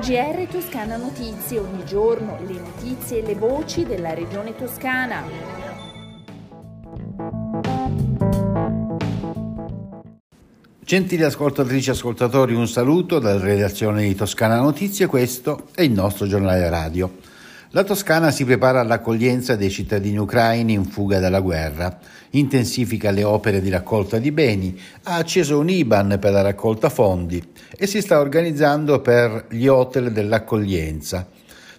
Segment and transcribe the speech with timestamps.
[0.00, 5.22] GR Toscana Notizie, ogni giorno le notizie e le voci della regione toscana.
[10.80, 16.26] Gentili ascoltatrici e ascoltatori, un saluto dalla redazione di Toscana Notizie, questo è il nostro
[16.28, 17.10] giornale radio.
[17.70, 21.98] La Toscana si prepara all'accoglienza dei cittadini ucraini in fuga dalla guerra,
[22.30, 27.42] intensifica le opere di raccolta di beni, ha acceso un IBAN per la raccolta fondi
[27.76, 31.26] e si sta organizzando per gli hotel dell'accoglienza.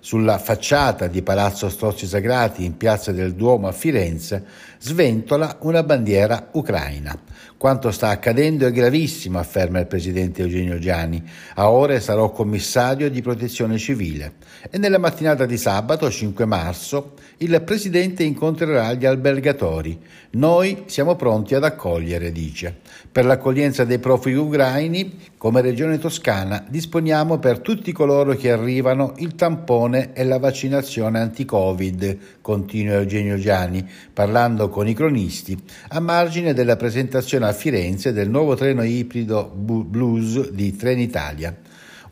[0.00, 4.44] Sulla facciata di Palazzo Strozzi Sagrati in Piazza del Duomo a Firenze
[4.78, 7.16] sventola una bandiera ucraina.
[7.58, 11.22] Quanto sta accadendo è gravissimo, afferma il presidente Eugenio Giani.
[11.54, 14.34] A ore sarò commissario di protezione civile.
[14.70, 19.98] E nella mattinata di sabato 5 marzo il presidente incontrerà gli albergatori.
[20.32, 22.80] Noi siamo pronti ad accogliere, dice.
[23.10, 29.34] Per l'accoglienza dei profughi ucraini, come Regione Toscana, disponiamo per tutti coloro che arrivano il
[29.34, 35.56] tampone e la vaccinazione anti-Covid, continua Eugenio Giani, parlando con i cronisti,
[35.88, 41.56] a margine della presentazione a Firenze del nuovo treno ibrido Blues di Trenitalia.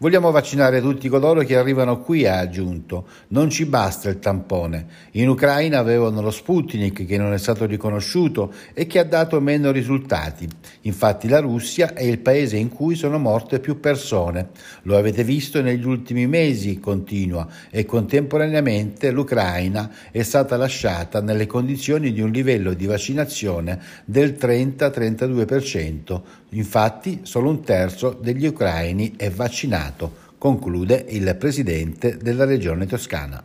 [0.04, 3.06] Vogliamo vaccinare tutti coloro che arrivano qui, ha aggiunto.
[3.28, 4.84] Non ci basta il tampone.
[5.12, 9.70] In Ucraina avevano lo Sputnik che non è stato riconosciuto e che ha dato meno
[9.70, 10.46] risultati.
[10.82, 14.48] Infatti la Russia è il paese in cui sono morte più persone.
[14.82, 22.12] Lo avete visto negli ultimi mesi, continua, e contemporaneamente l'Ucraina è stata lasciata nelle condizioni
[22.12, 26.20] di un livello di vaccinazione del 30-32%.
[26.54, 29.93] Infatti solo un terzo degli ucraini è vaccinato,
[30.38, 33.42] conclude il presidente della regione toscana.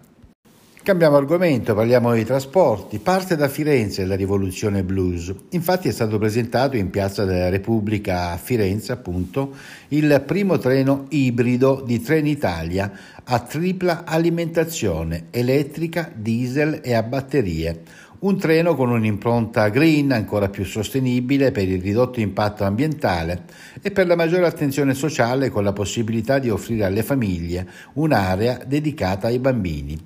[0.81, 2.97] Cambiamo argomento, parliamo di trasporti.
[2.99, 5.31] Parte da Firenze la rivoluzione blues.
[5.49, 9.55] Infatti è stato presentato in Piazza della Repubblica a Firenze, appunto,
[9.89, 12.91] il primo treno ibrido di Trenitalia
[13.23, 17.83] a tripla alimentazione elettrica, diesel e a batterie
[18.19, 23.45] un treno con un'impronta green ancora più sostenibile per il ridotto impatto ambientale
[23.81, 29.27] e per la maggiore attenzione sociale con la possibilità di offrire alle famiglie un'area dedicata
[29.27, 29.97] ai bambini.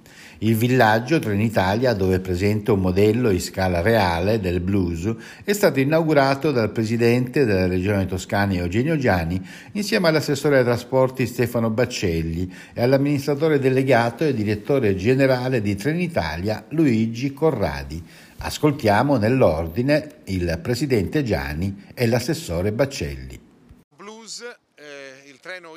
[0.43, 5.09] Il villaggio Trenitalia, dove è presente un modello in scala reale del blues,
[5.41, 11.69] è stato inaugurato dal presidente della regione toscana Eugenio Giani insieme all'assessore ai trasporti Stefano
[11.69, 18.03] Baccelli e all'amministratore delegato e direttore generale di Trenitalia Luigi Corradi.
[18.39, 23.42] Ascoltiamo nell'ordine il presidente Giani e l'assessore Baccelli.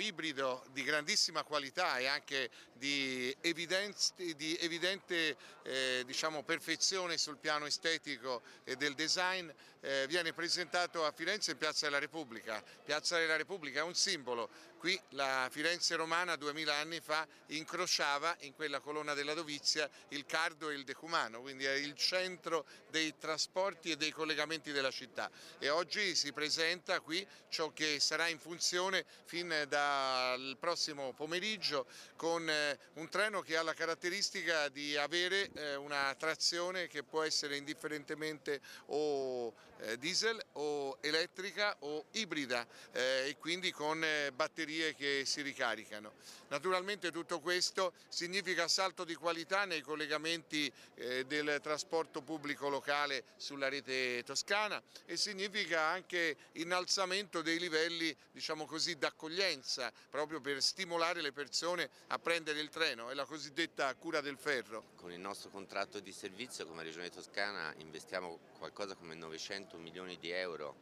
[0.01, 8.43] Ibrido di grandissima qualità e anche di, di evidente eh, diciamo, perfezione sul piano estetico
[8.65, 9.49] e del design
[9.87, 12.61] eh, viene presentato a Firenze in Piazza della Repubblica.
[12.85, 18.55] Piazza della Repubblica è un simbolo, qui la Firenze romana duemila anni fa incrociava in
[18.55, 23.93] quella colonna della Dovizia il Cardo e il Decumano, quindi è il centro dei trasporti
[23.93, 29.05] e dei collegamenti della città e oggi si presenta qui ciò che sarà in funzione
[29.25, 31.87] fin dal prossimo pomeriggio
[32.17, 37.23] con eh, un treno che ha la caratteristica di avere eh, una trazione che può
[37.23, 39.55] essere indifferentemente o
[39.99, 44.05] diesel o elettrica o ibrida e quindi con
[44.35, 46.13] batterie che si ricaricano.
[46.49, 50.73] Naturalmente tutto questo significa salto di qualità nei collegamenti
[51.27, 58.97] del trasporto pubblico locale sulla rete toscana e significa anche innalzamento dei livelli diciamo così
[58.97, 64.39] d'accoglienza proprio per stimolare le persone a prendere il treno, è la cosiddetta cura del
[64.39, 64.93] ferro.
[64.97, 70.31] Con il nostro contratto di servizio come Regione Toscana investiamo qualcosa come 900 milioni di
[70.31, 70.75] euro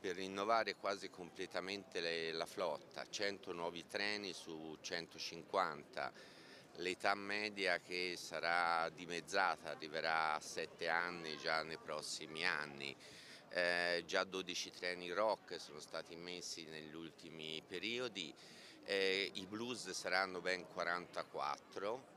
[0.00, 6.12] per rinnovare quasi completamente le, la flotta, 100 nuovi treni su 150,
[6.76, 12.96] l'età media che sarà dimezzata, arriverà a 7 anni già nei prossimi anni.
[13.50, 18.32] Eh, già 12 treni rock sono stati messi negli ultimi periodi,
[18.84, 22.16] eh, i blues saranno ben 44,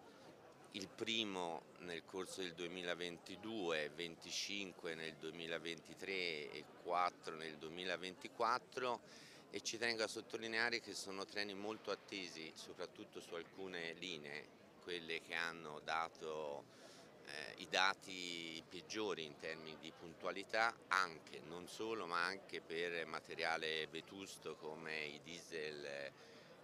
[0.74, 6.12] il primo nel corso del 2022, 25 nel 2023
[6.52, 9.00] e 4 nel 2024
[9.50, 15.22] e ci tengo a sottolineare che sono treni molto attesi soprattutto su alcune linee, quelle
[15.22, 16.64] che hanno dato
[17.26, 23.88] eh, i dati peggiori in termini di puntualità anche, non solo, ma anche per materiale
[23.88, 25.86] vetusto come i diesel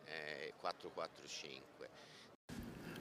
[0.06, 1.90] eh, 445.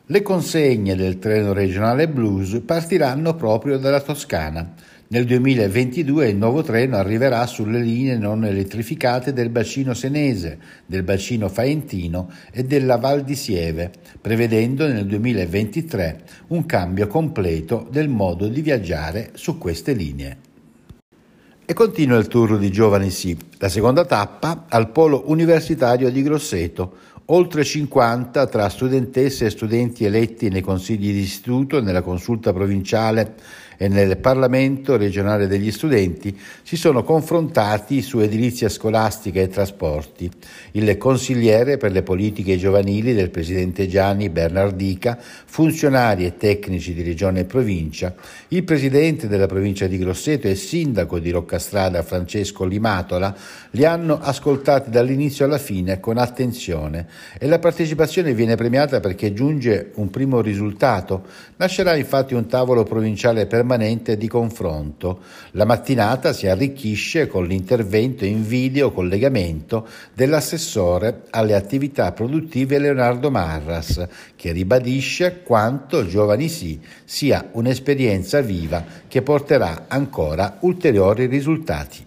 [0.08, 4.72] Le consegne del treno regionale Blues partiranno proprio dalla Toscana.
[5.08, 11.48] Nel 2022 il nuovo treno arriverà sulle linee non elettrificate del bacino senese, del bacino
[11.48, 18.60] faentino e della Val di Sieve, prevedendo nel 2023 un cambio completo del modo di
[18.60, 20.36] viaggiare su queste linee.
[21.68, 26.94] E continua il tour di Giovani Sì, la seconda tappa al polo universitario di Grosseto,
[27.26, 33.34] oltre 50 tra studentesse e studenti eletti nei consigli di istituto, nella consulta provinciale
[33.76, 40.30] e nel Parlamento regionale degli studenti si sono confrontati su edilizia scolastica e trasporti.
[40.72, 47.40] Il consigliere per le politiche giovanili del presidente Gianni Bernardica, funzionari e tecnici di regione
[47.40, 48.14] e provincia,
[48.48, 53.34] il presidente della provincia di Grosseto e sindaco di Roccastrada Francesco Limatola
[53.72, 57.06] li hanno ascoltati dall'inizio alla fine con attenzione
[57.38, 61.24] e la partecipazione viene premiata perché giunge un primo risultato.
[61.56, 65.18] Nascerà infatti un tavolo provinciale per permanente di confronto.
[65.52, 74.06] La mattinata si arricchisce con l'intervento in video collegamento dell'assessore alle attività produttive Leonardo Marras,
[74.36, 82.05] che ribadisce quanto Giovani Sì sia un'esperienza viva che porterà ancora ulteriori risultati.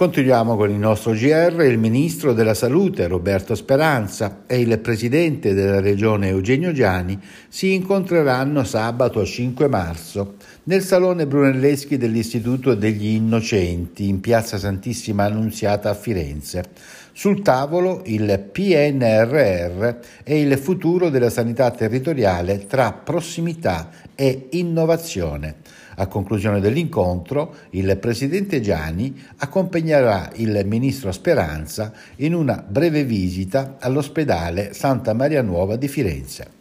[0.00, 1.62] Continuiamo con il nostro GR.
[1.62, 7.20] Il ministro della Salute Roberto Speranza e il presidente della regione Eugenio Giani
[7.50, 15.90] si incontreranno sabato 5 marzo nel salone Brunelleschi dell'Istituto degli Innocenti in piazza Santissima Annunziata
[15.90, 16.64] a Firenze.
[17.12, 25.56] Sul tavolo il PNRR e il futuro della sanità territoriale tra prossimità e innovazione.
[26.00, 34.72] A conclusione dell'incontro, il presidente Gianni accompagnerà il ministro Speranza in una breve visita all'ospedale
[34.72, 36.59] Santa Maria Nuova di Firenze.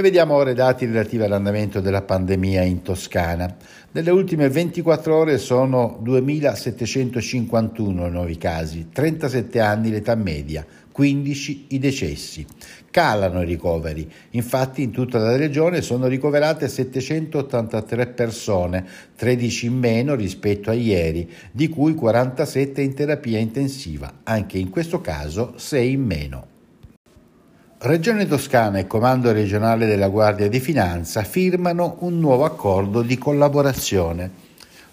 [0.00, 3.54] E vediamo ora i dati relativi all'andamento della pandemia in Toscana.
[3.90, 12.46] Nelle ultime 24 ore sono 2.751 nuovi casi, 37 anni l'età media, 15 i decessi.
[12.90, 18.86] Calano i ricoveri, infatti in tutta la regione sono ricoverate 783 persone,
[19.16, 25.02] 13 in meno rispetto a ieri, di cui 47 in terapia intensiva, anche in questo
[25.02, 26.49] caso 6 in meno.
[27.82, 34.30] Regione Toscana e Comando regionale della Guardia di Finanza firmano un nuovo accordo di collaborazione.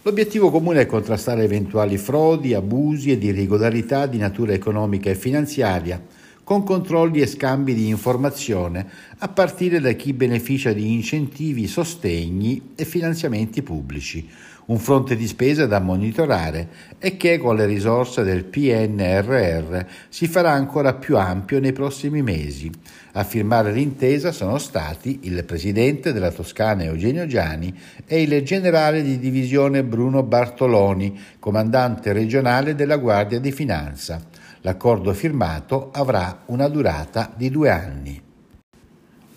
[0.03, 6.01] L'obiettivo comune è contrastare eventuali frodi, abusi ed irregolarità di natura economica e finanziaria
[6.45, 8.87] con controlli e scambi di informazione
[9.17, 14.25] a partire da chi beneficia di incentivi, sostegni e finanziamenti pubblici,
[14.67, 16.67] un fronte di spesa da monitorare
[16.99, 19.79] e che con le risorse del PNRR
[20.09, 22.69] si farà ancora più ampio nei prossimi mesi.
[23.13, 27.73] A firmare l'intesa sono stati il presidente della Toscana Eugenio Giani
[28.05, 34.21] e il generale di divisione Bruno Bartoloni, comandante regionale della Guardia di Finanza.
[34.61, 38.26] L'accordo firmato avrà una durata di due anni.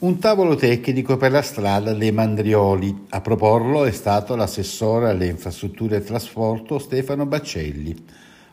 [0.01, 3.05] Un tavolo tecnico per la strada dei Mandrioli.
[3.11, 7.95] A proporlo è stato l'assessore alle infrastrutture e trasporto Stefano Baccelli.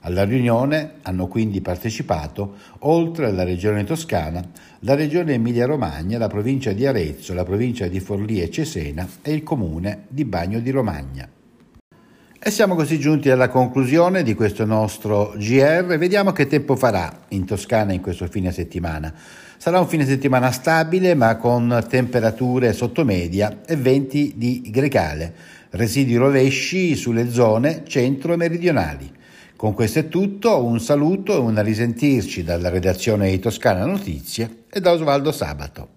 [0.01, 4.45] Alla riunione hanno quindi partecipato, oltre alla Regione Toscana,
[4.79, 9.43] la Regione Emilia-Romagna, la provincia di Arezzo, la provincia di Forlì e Cesena e il
[9.43, 11.29] comune di Bagno di Romagna.
[12.47, 15.97] E siamo così giunti alla conclusione di questo nostro GR.
[15.97, 19.13] Vediamo che tempo farà in Toscana in questo fine settimana.
[19.57, 25.33] Sarà un fine settimana stabile ma con temperature sottomedia e venti di grecale,
[25.71, 29.11] residui rovesci sulle zone centro e meridionali.
[29.57, 34.79] Con questo è tutto, un saluto e un risentirci dalla redazione di Toscana Notizie e
[34.79, 35.96] da Osvaldo Sabato.